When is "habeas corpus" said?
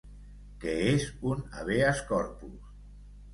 1.59-2.73